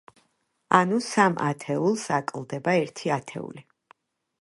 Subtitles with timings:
[0.77, 3.69] ანუ სამ ათეულს აკლდება ერთი ათეული.